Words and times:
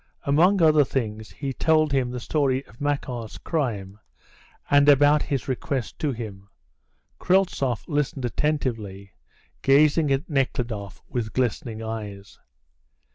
Among 0.25 0.63
other 0.63 0.83
things 0.83 1.29
he 1.29 1.53
told 1.53 1.91
him 1.91 2.09
the 2.09 2.19
story 2.19 2.65
of 2.65 2.81
Makar's 2.81 3.37
crime 3.37 3.99
and 4.67 4.89
about 4.89 5.21
his 5.21 5.47
request 5.47 5.99
to 5.99 6.11
him. 6.11 6.49
Kryltzoff 7.19 7.87
listened 7.87 8.25
attentively, 8.25 9.11
gazing 9.61 10.11
at 10.11 10.27
Nekhludoff 10.27 11.03
with 11.07 11.33
glistening 11.33 11.83
eyes. 11.83 12.39